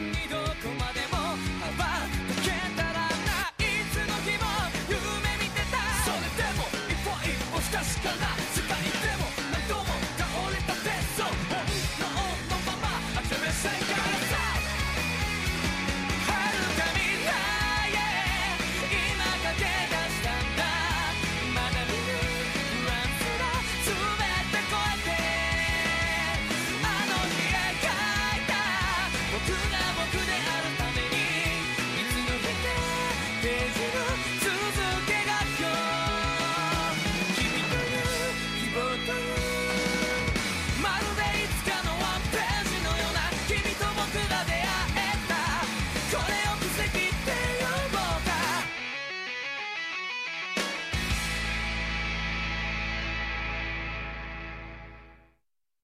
need 0.00 0.30
me 0.30 0.43